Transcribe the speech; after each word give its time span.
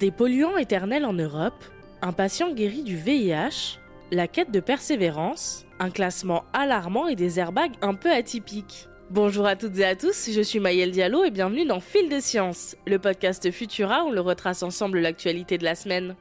Des 0.00 0.10
polluants 0.10 0.56
éternels 0.56 1.04
en 1.04 1.12
Europe, 1.12 1.62
un 2.00 2.12
patient 2.12 2.54
guéri 2.54 2.82
du 2.82 2.96
VIH, 2.96 3.78
la 4.10 4.28
quête 4.28 4.50
de 4.50 4.60
persévérance, 4.60 5.66
un 5.78 5.90
classement 5.90 6.44
alarmant 6.54 7.06
et 7.06 7.16
des 7.16 7.38
airbags 7.38 7.74
un 7.82 7.92
peu 7.92 8.10
atypiques. 8.10 8.88
Bonjour 9.10 9.44
à 9.44 9.56
toutes 9.56 9.76
et 9.76 9.84
à 9.84 9.96
tous, 9.96 10.30
je 10.32 10.40
suis 10.40 10.58
Maëlle 10.58 10.92
Diallo 10.92 11.22
et 11.24 11.30
bienvenue 11.30 11.66
dans 11.66 11.80
Fil 11.80 12.08
de 12.08 12.18
Science, 12.18 12.78
le 12.86 12.98
podcast 12.98 13.50
Futura 13.50 14.04
où 14.04 14.06
on 14.06 14.10
le 14.10 14.22
retrace 14.22 14.62
ensemble 14.62 15.00
l'actualité 15.00 15.58
de 15.58 15.64
la 15.64 15.74
semaine. 15.74 16.16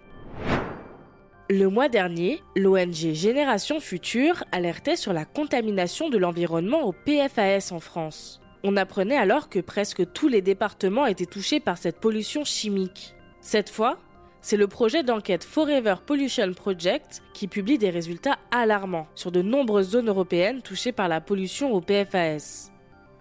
Le 1.49 1.67
mois 1.67 1.87
dernier, 1.87 2.41
l'ONG 2.57 3.13
Génération 3.13 3.79
Future 3.79 4.43
alertait 4.51 4.97
sur 4.97 5.13
la 5.13 5.23
contamination 5.23 6.09
de 6.09 6.17
l'environnement 6.17 6.83
au 6.83 6.91
PFAS 6.91 7.71
en 7.71 7.79
France. 7.79 8.41
On 8.65 8.75
apprenait 8.75 9.15
alors 9.15 9.47
que 9.47 9.59
presque 9.59 10.11
tous 10.11 10.27
les 10.27 10.41
départements 10.41 11.05
étaient 11.05 11.25
touchés 11.25 11.61
par 11.61 11.77
cette 11.77 12.01
pollution 12.01 12.43
chimique. 12.43 13.15
Cette 13.41 13.69
fois, 13.69 13.97
c'est 14.41 14.57
le 14.57 14.67
projet 14.67 15.03
d'enquête 15.03 15.43
Forever 15.43 15.95
Pollution 16.05 16.53
Project 16.53 17.21
qui 17.33 17.47
publie 17.47 17.77
des 17.77 17.89
résultats 17.89 18.37
alarmants 18.51 19.07
sur 19.15 19.31
de 19.31 19.41
nombreuses 19.41 19.91
zones 19.91 20.09
européennes 20.09 20.61
touchées 20.61 20.91
par 20.91 21.07
la 21.07 21.21
pollution 21.21 21.73
au 21.73 21.81
PFAS. 21.81 22.71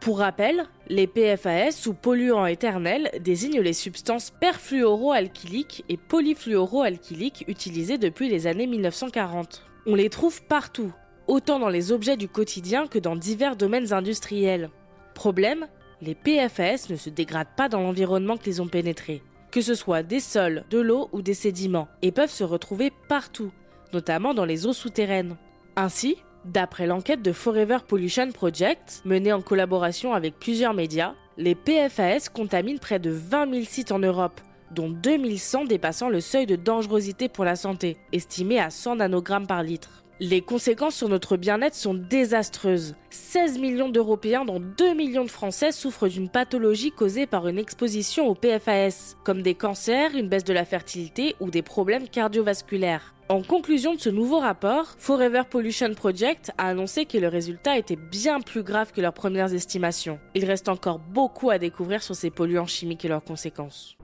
Pour 0.01 0.19
rappel, 0.19 0.65
les 0.89 1.09
PFAS 1.09 1.87
ou 1.89 1.93
polluants 1.93 2.47
éternels 2.47 3.11
désignent 3.21 3.61
les 3.61 3.73
substances 3.73 4.31
perfluoroalkyliques 4.31 5.85
et 5.89 5.97
polyfluoroalkyliques 5.97 7.45
utilisées 7.49 7.99
depuis 7.99 8.29
les 8.29 8.47
années 8.47 8.69
1940. 8.69 9.65
On 9.87 9.97
les 9.97 10.09
trouve 10.09 10.43
partout, 10.45 10.93
autant 11.27 11.59
dans 11.59 11.69
les 11.69 11.91
objets 11.91 12.17
du 12.17 12.29
quotidien 12.29 12.87
que 12.87 13.01
dans 13.01 13.17
divers 13.17 13.57
domaines 13.57 13.93
industriels. 13.93 14.71
Problème, 15.15 15.67
les 16.01 16.15
PFAS 16.15 16.91
ne 16.91 16.97
se 16.97 17.11
dégradent 17.11 17.57
pas 17.57 17.69
dans 17.69 17.81
l'environnement 17.81 18.37
qu'ils 18.37 18.63
ont 18.63 18.69
pénétré 18.69 19.23
que 19.51 19.61
ce 19.61 19.75
soit 19.75 20.03
des 20.03 20.21
sols, 20.21 20.65
de 20.71 20.79
l'eau 20.79 21.09
ou 21.13 21.23
des 21.23 21.35
sédiments, 21.35 21.89
et 22.03 22.13
peuvent 22.13 22.31
se 22.31 22.45
retrouver 22.45 22.93
partout, 23.09 23.53
notamment 23.93 24.35
dans 24.35 24.45
les 24.45 24.67
eaux 24.67 24.73
souterraines. 24.73 25.37
Ainsi, 25.77 26.17
d'après 26.45 26.87
l'enquête 26.87 27.23
de 27.23 27.33
Forever 27.33 27.79
Pollution 27.87 28.31
Project, 28.33 29.03
menée 29.05 29.33
en 29.33 29.43
collaboration 29.43 30.13
avec 30.13 30.39
plusieurs 30.39 30.75
médias, 30.75 31.15
les 31.37 31.55
PFAS 31.55 32.29
contaminent 32.33 32.79
près 32.79 32.99
de 32.99 33.11
20 33.11 33.53
000 33.53 33.65
sites 33.65 33.93
en 33.93 33.99
Europe, 33.99 34.41
dont 34.73 34.91
2100 34.91 35.65
dépassant 35.65 36.09
le 36.09 36.21
seuil 36.21 36.47
de 36.47 36.57
dangerosité 36.57 37.29
pour 37.29 37.45
la 37.45 37.57
santé, 37.57 37.97
estimé 38.13 38.59
à 38.59 38.71
100 38.71 38.97
nanogrammes 38.97 39.47
par 39.47 39.63
litre. 39.63 40.05
Les 40.21 40.41
conséquences 40.41 40.97
sur 40.97 41.09
notre 41.09 41.37
bien-être 41.37 41.77
sont 41.77 41.95
désastreuses. 41.95 42.97
16 43.11 43.61
millions 43.61 43.89
d'Européens, 43.89 44.45
dont 44.45 44.59
2 44.59 44.95
millions 44.95 45.23
de 45.23 45.31
Français, 45.31 45.71
souffrent 45.71 46.09
d'une 46.09 46.29
pathologie 46.29 46.91
causée 46.91 47.29
par 47.29 47.47
une 47.47 47.57
exposition 47.57 48.27
au 48.27 48.35
PFAS, 48.35 49.15
comme 49.23 49.43
des 49.43 49.55
cancers, 49.55 50.17
une 50.17 50.29
baisse 50.29 50.43
de 50.43 50.53
la 50.53 50.65
fertilité 50.65 51.37
ou 51.39 51.53
des 51.53 51.63
problèmes 51.63 52.09
cardiovasculaires. 52.09 53.15
En 53.29 53.43
conclusion 53.43 53.95
de 53.95 54.01
ce 54.01 54.09
nouveau 54.09 54.41
rapport, 54.41 54.97
Forever 54.99 55.43
Pollution 55.49 55.95
Project 55.95 56.51
a 56.59 56.69
annoncé 56.69 57.05
que 57.05 57.19
le 57.19 57.29
résultat 57.29 57.79
était 57.79 57.95
bien 57.95 58.41
plus 58.41 58.65
grave 58.65 58.91
que 58.91 59.01
leurs 59.01 59.13
premières 59.13 59.55
estimations. 59.55 60.19
Il 60.35 60.47
reste 60.47 60.69
encore 60.69 60.99
beaucoup 60.99 61.51
à 61.51 61.59
découvrir 61.59 62.03
sur 62.03 62.17
ces 62.17 62.31
polluants 62.31 62.67
chimiques 62.67 63.05
et 63.05 63.09
leurs 63.09 63.23
conséquences. 63.23 63.98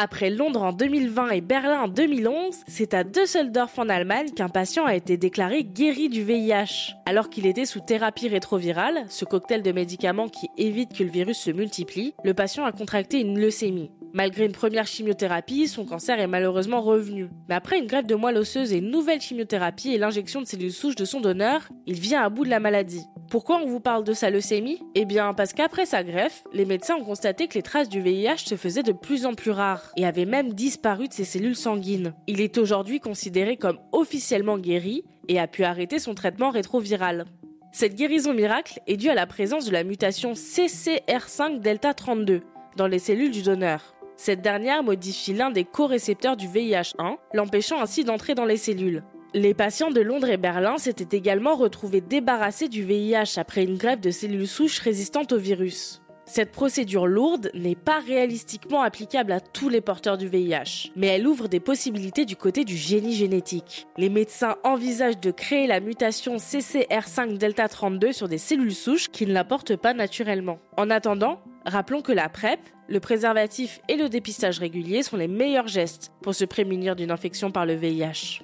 Après 0.00 0.30
Londres 0.30 0.62
en 0.62 0.72
2020 0.72 1.30
et 1.30 1.40
Berlin 1.40 1.80
en 1.80 1.88
2011, 1.88 2.54
c'est 2.68 2.94
à 2.94 3.02
Düsseldorf 3.02 3.80
en 3.80 3.88
Allemagne 3.88 4.30
qu'un 4.30 4.48
patient 4.48 4.84
a 4.84 4.94
été 4.94 5.16
déclaré 5.16 5.64
guéri 5.64 6.08
du 6.08 6.22
VIH. 6.22 6.94
Alors 7.04 7.28
qu'il 7.28 7.46
était 7.46 7.66
sous 7.66 7.80
thérapie 7.80 8.28
rétrovirale, 8.28 9.06
ce 9.08 9.24
cocktail 9.24 9.64
de 9.64 9.72
médicaments 9.72 10.28
qui 10.28 10.50
évite 10.56 10.96
que 10.96 11.02
le 11.02 11.10
virus 11.10 11.38
se 11.38 11.50
multiplie, 11.50 12.14
le 12.22 12.32
patient 12.32 12.64
a 12.64 12.70
contracté 12.70 13.18
une 13.18 13.40
leucémie. 13.40 13.90
Malgré 14.14 14.46
une 14.46 14.52
première 14.52 14.86
chimiothérapie, 14.86 15.68
son 15.68 15.84
cancer 15.84 16.18
est 16.18 16.26
malheureusement 16.26 16.80
revenu. 16.80 17.28
Mais 17.48 17.54
après 17.54 17.78
une 17.78 17.86
grève 17.86 18.06
de 18.06 18.14
moelle 18.14 18.38
osseuse 18.38 18.72
et 18.72 18.78
une 18.78 18.90
nouvelle 18.90 19.20
chimiothérapie 19.20 19.92
et 19.92 19.98
l'injection 19.98 20.40
de 20.40 20.46
cellules 20.46 20.72
souches 20.72 20.94
de 20.94 21.04
son 21.04 21.20
donneur, 21.20 21.68
il 21.86 22.00
vient 22.00 22.22
à 22.22 22.28
bout 22.30 22.44
de 22.44 22.50
la 22.50 22.60
maladie. 22.60 23.04
Pourquoi 23.30 23.60
on 23.62 23.66
vous 23.66 23.80
parle 23.80 24.04
de 24.04 24.14
sa 24.14 24.30
leucémie? 24.30 24.80
Eh 24.94 25.04
bien 25.04 25.34
parce 25.34 25.52
qu'après 25.52 25.84
sa 25.84 26.02
greffe, 26.02 26.44
les 26.54 26.64
médecins 26.64 26.96
ont 26.96 27.04
constaté 27.04 27.46
que 27.46 27.54
les 27.54 27.62
traces 27.62 27.90
du 27.90 28.00
VIH 28.00 28.38
se 28.46 28.54
faisaient 28.54 28.82
de 28.82 28.92
plus 28.92 29.26
en 29.26 29.34
plus 29.34 29.50
rares 29.50 29.92
et 29.98 30.06
avaient 30.06 30.24
même 30.24 30.54
disparu 30.54 31.08
de 31.08 31.12
ses 31.12 31.24
cellules 31.24 31.56
sanguines. 31.56 32.14
Il 32.26 32.40
est 32.40 32.56
aujourd'hui 32.56 33.00
considéré 33.00 33.58
comme 33.58 33.78
officiellement 33.92 34.56
guéri 34.56 35.04
et 35.28 35.38
a 35.38 35.46
pu 35.46 35.64
arrêter 35.64 35.98
son 35.98 36.14
traitement 36.14 36.50
rétroviral. 36.50 37.26
Cette 37.72 37.94
guérison 37.94 38.32
miracle 38.32 38.80
est 38.86 38.96
due 38.96 39.10
à 39.10 39.14
la 39.14 39.26
présence 39.26 39.66
de 39.66 39.72
la 39.72 39.84
mutation 39.84 40.32
CCR5 40.32 41.60
delta 41.60 41.92
32 41.92 42.40
dans 42.76 42.86
les 42.86 42.98
cellules 42.98 43.30
du 43.30 43.42
donneur. 43.42 43.97
Cette 44.18 44.42
dernière 44.42 44.82
modifie 44.82 45.32
l'un 45.32 45.52
des 45.52 45.62
co-récepteurs 45.62 46.36
du 46.36 46.48
VIH1, 46.48 47.18
l'empêchant 47.34 47.80
ainsi 47.80 48.02
d'entrer 48.02 48.34
dans 48.34 48.46
les 48.46 48.56
cellules. 48.56 49.04
Les 49.32 49.54
patients 49.54 49.92
de 49.92 50.00
Londres 50.00 50.28
et 50.28 50.36
Berlin 50.36 50.76
s'étaient 50.76 51.16
également 51.16 51.54
retrouvés 51.54 52.00
débarrassés 52.00 52.68
du 52.68 52.82
VIH 52.82 53.36
après 53.38 53.62
une 53.62 53.76
grève 53.76 54.00
de 54.00 54.10
cellules 54.10 54.48
souches 54.48 54.80
résistantes 54.80 55.32
au 55.32 55.38
virus. 55.38 56.02
Cette 56.26 56.50
procédure 56.50 57.06
lourde 57.06 57.50
n'est 57.54 57.76
pas 57.76 58.00
réalistiquement 58.00 58.82
applicable 58.82 59.30
à 59.30 59.40
tous 59.40 59.68
les 59.68 59.80
porteurs 59.80 60.18
du 60.18 60.26
VIH, 60.26 60.90
mais 60.96 61.06
elle 61.06 61.26
ouvre 61.26 61.46
des 61.46 61.60
possibilités 61.60 62.24
du 62.24 62.34
côté 62.34 62.64
du 62.64 62.76
génie 62.76 63.14
génétique. 63.14 63.86
Les 63.96 64.10
médecins 64.10 64.56
envisagent 64.64 65.20
de 65.20 65.30
créer 65.30 65.68
la 65.68 65.78
mutation 65.78 66.36
CCR5 66.36 67.38
delta 67.38 67.68
32 67.68 68.12
sur 68.12 68.28
des 68.28 68.36
cellules 68.36 68.74
souches 68.74 69.08
qui 69.08 69.26
ne 69.26 69.32
la 69.32 69.44
portent 69.44 69.76
pas 69.76 69.94
naturellement. 69.94 70.58
En 70.76 70.90
attendant, 70.90 71.40
rappelons 71.66 72.02
que 72.02 72.12
la 72.12 72.28
PrEP, 72.28 72.60
le 72.88 73.00
préservatif 73.00 73.80
et 73.88 73.96
le 73.96 74.08
dépistage 74.08 74.58
régulier 74.58 75.02
sont 75.02 75.16
les 75.16 75.28
meilleurs 75.28 75.68
gestes 75.68 76.12
pour 76.22 76.34
se 76.34 76.44
prémunir 76.44 76.96
d'une 76.96 77.10
infection 77.10 77.50
par 77.50 77.66
le 77.66 77.74
VIH. 77.74 78.40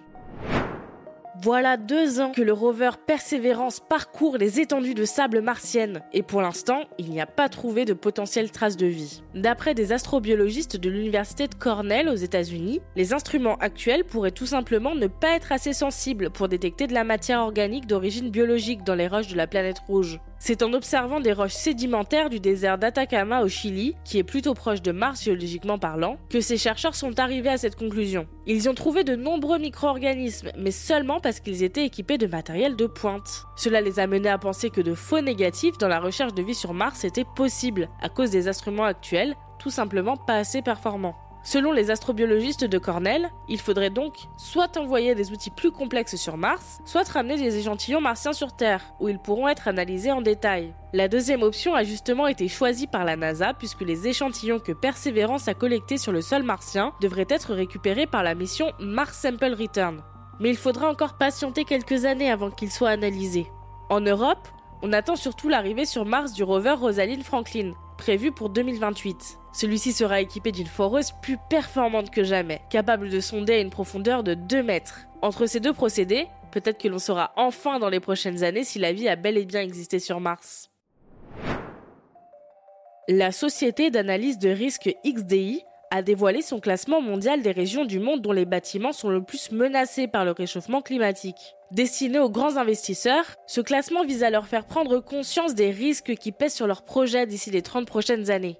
Voilà 1.42 1.76
deux 1.76 2.20
ans 2.20 2.30
que 2.30 2.42
le 2.42 2.52
rover 2.52 2.90
Perseverance 3.06 3.80
parcourt 3.80 4.38
les 4.38 4.60
étendues 4.60 4.94
de 4.94 5.04
sable 5.04 5.40
martiennes 5.40 6.00
et 6.12 6.22
pour 6.22 6.40
l'instant, 6.40 6.84
il 6.96 7.10
n'y 7.10 7.20
a 7.20 7.26
pas 7.26 7.48
trouvé 7.48 7.84
de 7.84 7.92
potentielles 7.92 8.52
traces 8.52 8.76
de 8.76 8.86
vie. 8.86 9.22
D'après 9.34 9.74
des 9.74 9.92
astrobiologistes 9.92 10.76
de 10.76 10.88
l'université 10.88 11.48
de 11.48 11.54
Cornell 11.54 12.08
aux 12.08 12.14
États-Unis, 12.14 12.80
les 12.94 13.12
instruments 13.12 13.56
actuels 13.56 14.04
pourraient 14.04 14.30
tout 14.30 14.46
simplement 14.46 14.94
ne 14.94 15.08
pas 15.08 15.34
être 15.34 15.50
assez 15.50 15.72
sensibles 15.72 16.30
pour 16.30 16.48
détecter 16.48 16.86
de 16.86 16.94
la 16.94 17.04
matière 17.04 17.40
organique 17.40 17.88
d'origine 17.88 18.30
biologique 18.30 18.84
dans 18.84 18.94
les 18.94 19.08
roches 19.08 19.28
de 19.28 19.36
la 19.36 19.48
planète 19.48 19.80
rouge. 19.88 20.20
C'est 20.38 20.62
en 20.62 20.72
observant 20.72 21.20
des 21.20 21.32
roches 21.32 21.52
sédimentaires 21.52 22.28
du 22.28 22.40
désert 22.40 22.76
d'Atacama 22.76 23.42
au 23.42 23.48
Chili, 23.48 23.94
qui 24.04 24.18
est 24.18 24.24
plutôt 24.24 24.54
proche 24.54 24.82
de 24.82 24.92
Mars 24.92 25.24
géologiquement 25.24 25.78
parlant, 25.78 26.18
que 26.28 26.40
ces 26.40 26.58
chercheurs 26.58 26.94
sont 26.94 27.18
arrivés 27.18 27.48
à 27.48 27.58
cette 27.58 27.76
conclusion. 27.76 28.26
Ils 28.46 28.64
y 28.64 28.68
ont 28.68 28.74
trouvé 28.74 29.04
de 29.04 29.16
nombreux 29.16 29.58
micro-organismes, 29.58 30.50
mais 30.58 30.70
seulement 30.70 31.20
parce 31.20 31.40
qu'ils 31.40 31.62
étaient 31.62 31.86
équipés 31.86 32.18
de 32.18 32.26
matériel 32.26 32.76
de 32.76 32.86
pointe. 32.86 33.44
Cela 33.56 33.80
les 33.80 33.98
a 34.00 34.06
menés 34.06 34.28
à 34.28 34.38
penser 34.38 34.70
que 34.70 34.80
de 34.80 34.94
faux 34.94 35.20
négatifs 35.20 35.78
dans 35.78 35.88
la 35.88 36.00
recherche 36.00 36.34
de 36.34 36.42
vie 36.42 36.54
sur 36.54 36.74
Mars 36.74 37.04
étaient 37.04 37.26
possibles, 37.36 37.88
à 38.02 38.08
cause 38.08 38.30
des 38.30 38.48
instruments 38.48 38.84
actuels, 38.84 39.34
tout 39.58 39.70
simplement 39.70 40.16
pas 40.16 40.34
assez 40.34 40.60
performants. 40.60 41.16
Selon 41.46 41.72
les 41.72 41.90
astrobiologistes 41.90 42.64
de 42.64 42.78
Cornell, 42.78 43.30
il 43.48 43.60
faudrait 43.60 43.90
donc 43.90 44.14
soit 44.38 44.78
envoyer 44.78 45.14
des 45.14 45.30
outils 45.30 45.50
plus 45.50 45.70
complexes 45.70 46.16
sur 46.16 46.38
Mars, 46.38 46.78
soit 46.86 47.06
ramener 47.06 47.36
des 47.36 47.58
échantillons 47.58 48.00
martiens 48.00 48.32
sur 48.32 48.56
Terre, 48.56 48.82
où 48.98 49.10
ils 49.10 49.18
pourront 49.18 49.48
être 49.48 49.68
analysés 49.68 50.10
en 50.10 50.22
détail. 50.22 50.74
La 50.94 51.06
deuxième 51.06 51.42
option 51.42 51.74
a 51.74 51.84
justement 51.84 52.28
été 52.28 52.48
choisie 52.48 52.86
par 52.86 53.04
la 53.04 53.16
NASA 53.16 53.52
puisque 53.52 53.82
les 53.82 54.08
échantillons 54.08 54.58
que 54.58 54.72
Perseverance 54.72 55.46
a 55.46 55.52
collectés 55.52 55.98
sur 55.98 56.12
le 56.12 56.22
sol 56.22 56.44
martien 56.44 56.94
devraient 57.02 57.26
être 57.28 57.52
récupérés 57.52 58.06
par 58.06 58.22
la 58.22 58.34
mission 58.34 58.72
Mars 58.80 59.18
Sample 59.18 59.54
Return. 59.54 60.00
Mais 60.40 60.48
il 60.48 60.56
faudra 60.56 60.88
encore 60.88 61.18
patienter 61.18 61.64
quelques 61.64 62.06
années 62.06 62.30
avant 62.30 62.50
qu'ils 62.50 62.72
soient 62.72 62.88
analysés. 62.88 63.48
En 63.90 64.00
Europe, 64.00 64.48
on 64.80 64.94
attend 64.94 65.16
surtout 65.16 65.50
l'arrivée 65.50 65.84
sur 65.84 66.06
Mars 66.06 66.32
du 66.32 66.42
rover 66.42 66.72
Rosalind 66.72 67.22
Franklin, 67.22 67.72
prévu 67.98 68.32
pour 68.32 68.48
2028. 68.48 69.43
Celui-ci 69.54 69.92
sera 69.92 70.20
équipé 70.20 70.50
d'une 70.50 70.66
foreuse 70.66 71.12
plus 71.22 71.38
performante 71.48 72.10
que 72.10 72.24
jamais, 72.24 72.60
capable 72.70 73.08
de 73.08 73.20
sonder 73.20 73.54
à 73.54 73.60
une 73.60 73.70
profondeur 73.70 74.24
de 74.24 74.34
2 74.34 74.64
mètres. 74.64 75.02
Entre 75.22 75.46
ces 75.46 75.60
deux 75.60 75.72
procédés, 75.72 76.26
peut-être 76.50 76.78
que 76.78 76.88
l'on 76.88 76.98
saura 76.98 77.32
enfin 77.36 77.78
dans 77.78 77.88
les 77.88 78.00
prochaines 78.00 78.42
années 78.42 78.64
si 78.64 78.80
la 78.80 78.92
vie 78.92 79.08
a 79.08 79.14
bel 79.14 79.38
et 79.38 79.44
bien 79.44 79.60
existé 79.60 80.00
sur 80.00 80.18
Mars. 80.18 80.70
La 83.08 83.30
société 83.30 83.92
d'analyse 83.92 84.38
de 84.38 84.48
risque 84.48 84.92
XDI 85.06 85.62
a 85.92 86.02
dévoilé 86.02 86.42
son 86.42 86.58
classement 86.58 87.00
mondial 87.00 87.40
des 87.40 87.52
régions 87.52 87.84
du 87.84 88.00
monde 88.00 88.22
dont 88.22 88.32
les 88.32 88.46
bâtiments 88.46 88.92
sont 88.92 89.08
le 89.08 89.22
plus 89.22 89.52
menacés 89.52 90.08
par 90.08 90.24
le 90.24 90.32
réchauffement 90.32 90.82
climatique. 90.82 91.54
Destiné 91.70 92.18
aux 92.18 92.30
grands 92.30 92.56
investisseurs, 92.56 93.36
ce 93.46 93.60
classement 93.60 94.02
vise 94.02 94.24
à 94.24 94.30
leur 94.30 94.48
faire 94.48 94.66
prendre 94.66 94.98
conscience 94.98 95.54
des 95.54 95.70
risques 95.70 96.16
qui 96.16 96.32
pèsent 96.32 96.54
sur 96.54 96.66
leurs 96.66 96.84
projets 96.84 97.26
d'ici 97.26 97.52
les 97.52 97.62
30 97.62 97.86
prochaines 97.86 98.32
années. 98.32 98.58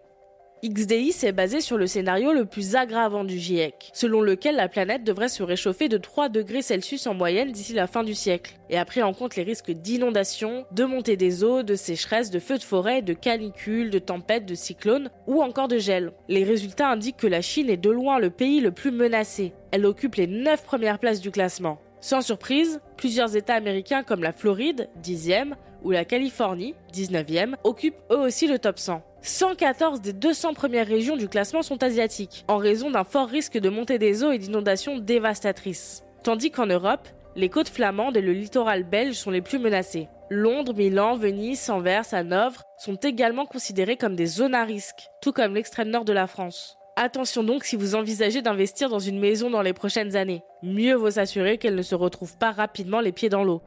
XDI 0.71 1.13
s'est 1.13 1.33
basé 1.33 1.61
sur 1.61 1.77
le 1.77 1.87
scénario 1.87 2.33
le 2.33 2.47
plus 2.47 2.77
aggravant 2.77 3.25
du 3.25 3.39
GIEC, 3.39 3.91
selon 3.93 4.21
lequel 4.21 4.57
la 4.57 4.69
planète 4.69 5.05
devrait 5.05 5.29
se 5.29 5.43
réchauffer 5.43 5.89
de 5.89 5.99
3 5.99 6.29
degrés 6.29 6.63
Celsius 6.63 7.07
en 7.07 7.15
moyenne 7.15 7.53
d'ici 7.53 7.73
la 7.75 7.87
fin 7.87 8.03
du 8.03 8.15
siècle, 8.15 8.55
et 8.71 8.79
a 8.79 8.85
pris 8.85 9.03
en 9.03 9.13
compte 9.13 9.37
les 9.37 9.43
risques 9.43 9.71
d'inondation, 9.71 10.65
de 10.73 10.85
montée 10.85 11.17
des 11.17 11.45
eaux, 11.45 11.63
de 11.63 11.75
sécheresse, 11.75 12.31
de 12.31 12.39
feux 12.39 12.59
de 12.59 12.63
forêt, 12.63 13.03
de 13.03 13.13
canicules, 13.13 13.91
de 13.91 13.99
tempêtes, 13.99 14.47
de 14.47 14.55
cyclones 14.55 15.11
ou 15.27 15.43
encore 15.43 15.69
de 15.69 15.79
gel. 15.79 16.13
Les 16.29 16.45
résultats 16.45 16.91
indiquent 16.91 17.19
que 17.19 17.27
la 17.27 17.43
Chine 17.43 17.69
est 17.69 17.77
de 17.77 17.91
loin 17.91 18.19
le 18.19 18.31
pays 18.31 18.61
le 18.61 18.73
plus 18.73 18.91
menacé. 18.91 19.53
Elle 19.71 19.87
occupe 19.87 20.15
les 20.15 20.27
9 20.27 20.65
premières 20.65 20.99
places 20.99 21.21
du 21.21 21.31
classement. 21.31 21.79
Sans 22.01 22.21
surprise, 22.21 22.81
plusieurs 22.99 23.35
États 23.35 23.55
américains 23.55 24.03
comme 24.03 24.23
la 24.23 24.33
Floride, 24.33 24.91
10e, 25.03 25.55
ou 25.85 25.91
la 25.91 26.05
Californie, 26.05 26.75
19e, 26.93 27.55
occupent 27.63 28.01
eux 28.11 28.19
aussi 28.19 28.49
le 28.49 28.59
top 28.59 28.79
100. 28.79 29.03
114 29.23 30.01
des 30.01 30.13
200 30.13 30.55
premières 30.55 30.87
régions 30.87 31.17
du 31.17 31.29
classement 31.29 31.63
sont 31.63 31.83
asiatiques, 31.83 32.45
en 32.49 32.57
raison 32.57 32.91
d'un 32.91 33.05
fort 33.05 33.29
risque 33.29 33.59
de 33.59 33.69
montée 33.69 33.99
des 33.99 34.25
eaux 34.25 34.33
et 34.33 34.39
d'inondations 34.39 34.99
dévastatrices. 34.99 36.03
Tandis 36.23 36.51
qu'en 36.51 36.67
Europe, 36.67 37.09
les 37.37 37.49
côtes 37.49 37.69
flamandes 37.69 38.17
et 38.17 38.23
le 38.23 38.33
littoral 38.33 38.85
belge 38.85 39.15
sont 39.15 39.31
les 39.31 39.41
plus 39.41 39.59
menacés. 39.59 40.09
Londres, 40.31 40.75
Milan, 40.75 41.17
Venise, 41.17 41.69
Anvers, 41.71 42.13
Hanovre 42.13 42.63
sont 42.79 42.97
également 42.97 43.47
considérés 43.47 43.97
comme 43.97 44.17
des 44.17 44.27
zones 44.27 44.55
à 44.55 44.65
risque, 44.65 45.09
tout 45.21 45.33
comme 45.33 45.55
l'extrême 45.55 45.91
nord 45.91 46.05
de 46.05 46.13
la 46.13 46.27
France. 46.27 46.77
Attention 46.97 47.43
donc 47.43 47.65
si 47.65 47.75
vous 47.75 47.97
envisagez 47.97 48.41
d'investir 48.41 48.89
dans 48.89 49.01
une 49.01 49.19
maison 49.19 49.51
dans 49.51 49.63
les 49.63 49.73
prochaines 49.73 50.15
années. 50.17 50.45
Mieux 50.63 50.95
vaut 50.95 51.11
s'assurer 51.11 51.59
qu'elle 51.59 51.75
ne 51.75 51.83
se 51.83 51.97
retrouve 51.97 52.39
pas 52.39 52.53
rapidement 52.53 53.01
les 53.01 53.11
pieds 53.11 53.29
dans 53.29 53.43
l'eau. 53.43 53.63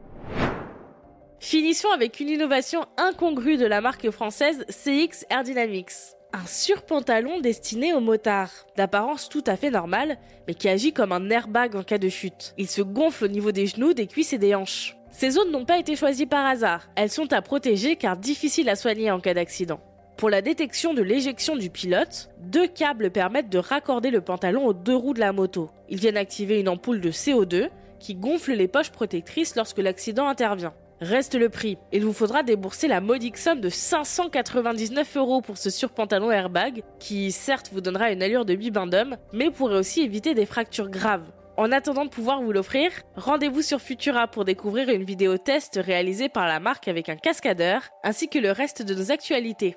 Finissons 1.39 1.91
avec 1.93 2.19
une 2.19 2.29
innovation 2.29 2.85
incongrue 2.97 3.57
de 3.57 3.65
la 3.65 3.79
marque 3.79 4.09
française 4.09 4.65
CX 4.69 5.23
Aerodynamics. 5.29 6.15
Un 6.33 6.45
surpantalon 6.47 7.39
destiné 7.41 7.93
aux 7.93 7.99
motards, 7.99 8.65
d'apparence 8.75 9.29
tout 9.29 9.43
à 9.45 9.55
fait 9.55 9.69
normale, 9.69 10.17
mais 10.47 10.55
qui 10.55 10.67
agit 10.67 10.93
comme 10.93 11.11
un 11.11 11.29
airbag 11.29 11.75
en 11.75 11.83
cas 11.83 11.99
de 11.99 12.09
chute. 12.09 12.55
Il 12.57 12.67
se 12.67 12.81
gonfle 12.81 13.25
au 13.25 13.27
niveau 13.27 13.51
des 13.51 13.67
genoux, 13.67 13.93
des 13.93 14.07
cuisses 14.07 14.33
et 14.33 14.39
des 14.39 14.55
hanches. 14.55 14.97
Ces 15.11 15.31
zones 15.31 15.51
n'ont 15.51 15.63
pas 15.63 15.77
été 15.77 15.95
choisies 15.95 16.25
par 16.25 16.45
hasard, 16.45 16.89
elles 16.95 17.11
sont 17.11 17.31
à 17.31 17.41
protéger 17.43 17.95
car 17.97 18.17
difficiles 18.17 18.69
à 18.69 18.75
soigner 18.75 19.11
en 19.11 19.19
cas 19.19 19.35
d'accident. 19.35 19.79
Pour 20.17 20.31
la 20.31 20.41
détection 20.41 20.95
de 20.95 21.03
l'éjection 21.03 21.55
du 21.55 21.69
pilote, 21.69 22.29
deux 22.39 22.67
câbles 22.67 23.11
permettent 23.11 23.49
de 23.49 23.59
raccorder 23.59 24.09
le 24.09 24.21
pantalon 24.21 24.65
aux 24.65 24.73
deux 24.73 24.95
roues 24.95 25.13
de 25.13 25.19
la 25.19 25.33
moto. 25.33 25.69
Ils 25.87 25.99
viennent 25.99 26.17
activer 26.17 26.59
une 26.59 26.69
ampoule 26.69 26.99
de 26.99 27.11
CO2 27.11 27.69
qui 27.99 28.15
gonfle 28.15 28.53
les 28.53 28.67
poches 28.67 28.91
protectrices 28.91 29.55
lorsque 29.55 29.77
l'accident 29.77 30.27
intervient. 30.27 30.73
Reste 30.99 31.35
le 31.35 31.49
prix. 31.49 31.77
Il 31.91 32.03
vous 32.03 32.13
faudra 32.13 32.41
débourser 32.41 32.88
la 32.88 33.01
modique 33.01 33.38
somme 33.38 33.61
de 33.61 33.69
599 33.69 35.17
euros 35.17 35.41
pour 35.41 35.57
ce 35.57 35.69
surpantalon 35.69 36.31
airbag, 36.31 36.81
qui 36.99 37.31
certes 37.31 37.69
vous 37.71 37.81
donnera 37.81 38.11
une 38.11 38.23
allure 38.23 38.45
de 38.45 38.55
bibin 38.55 38.88
d'homme, 38.88 39.17
mais 39.31 39.51
pourrait 39.51 39.77
aussi 39.77 40.01
éviter 40.01 40.33
des 40.33 40.47
fractures 40.47 40.89
graves. 40.89 41.31
En 41.55 41.71
attendant 41.71 42.05
de 42.05 42.09
pouvoir 42.09 42.41
vous 42.41 42.51
l'offrir, 42.51 42.91
rendez-vous 43.15 43.61
sur 43.61 43.81
Futura 43.81 44.27
pour 44.27 44.45
découvrir 44.45 44.89
une 44.89 45.03
vidéo 45.03 45.38
test 45.38 45.79
réalisée 45.83 46.29
par 46.29 46.47
la 46.47 46.59
marque 46.59 46.88
avec 46.88 47.09
un 47.09 47.15
cascadeur, 47.15 47.81
ainsi 48.03 48.27
que 48.27 48.39
le 48.39 48.51
reste 48.51 48.81
de 48.81 48.94
nos 48.94 49.11
actualités. 49.11 49.75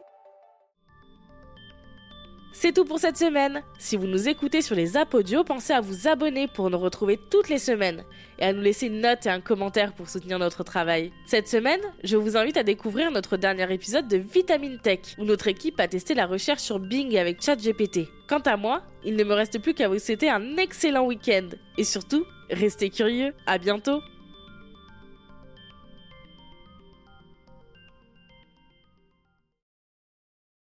C'est 2.53 2.73
tout 2.73 2.85
pour 2.85 2.99
cette 2.99 3.17
semaine. 3.17 3.63
Si 3.79 3.97
vous 3.97 4.09
nous 4.09 4.29
écoutez 4.29 4.61
sur 4.61 4.75
les 4.75 4.97
audio, 5.15 5.45
pensez 5.45 5.73
à 5.73 5.81
vous 5.81 6.09
abonner 6.09 6.49
pour 6.49 6.69
nous 6.69 6.79
retrouver 6.79 7.19
toutes 7.31 7.49
les 7.49 7.59
semaines 7.59 8.05
et 8.39 8.45
à 8.45 8.53
nous 8.53 8.61
laisser 8.61 8.87
une 8.87 9.01
note 9.01 9.25
et 9.25 9.31
un 9.31 9.41
commentaire 9.41 9.93
pour 9.95 10.09
soutenir 10.09 10.39
notre 10.39 10.65
travail. 10.65 11.13
Cette 11.27 11.47
semaine, 11.47 11.81
je 12.03 12.17
vous 12.17 12.37
invite 12.37 12.57
à 12.57 12.65
découvrir 12.65 13.13
notre 13.13 13.37
dernier 13.37 13.73
épisode 13.73 14.09
de 14.09 14.17
Vitamine 14.17 14.79
Tech 14.79 15.01
où 15.19 15.25
notre 15.25 15.47
équipe 15.47 15.79
a 15.79 15.87
testé 15.87 16.15
la 16.15 16.27
recherche 16.27 16.63
sur 16.63 16.81
Bing 16.81 17.17
avec 17.17 17.41
ChatGPT. 17.41 18.09
Quant 18.29 18.41
à 18.41 18.57
moi, 18.57 18.83
il 19.05 19.15
ne 19.15 19.25
me 19.25 19.35
reste 19.35 19.61
plus 19.61 19.73
qu'à 19.73 19.89
vous 19.89 20.01
souhaiter 20.01 20.29
un 20.29 20.57
excellent 20.57 21.07
week-end 21.07 21.49
et 21.79 21.85
surtout, 21.85 22.25
restez 22.51 22.91
curieux. 22.91 23.33
À 23.47 23.59
bientôt. 23.59 24.01